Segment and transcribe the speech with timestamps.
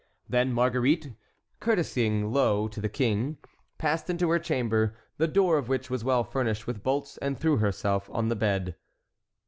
[0.27, 1.11] Then Marguerite,
[1.59, 3.37] courtesing low to the king,
[3.77, 7.57] passed into her chamber, the door of which was well furnished with bolts, and threw
[7.57, 8.75] herself on the bed.